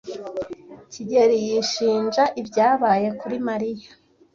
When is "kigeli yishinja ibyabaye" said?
0.91-3.07